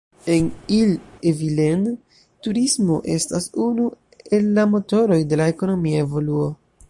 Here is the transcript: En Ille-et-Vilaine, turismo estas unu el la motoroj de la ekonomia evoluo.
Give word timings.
En 0.35 0.45
Ille-et-Vilaine, 0.77 1.93
turismo 2.47 2.97
estas 3.17 3.47
unu 3.67 3.85
el 4.39 4.49
la 4.61 4.67
motoroj 4.75 5.19
de 5.35 5.39
la 5.43 5.47
ekonomia 5.57 6.01
evoluo. 6.09 6.49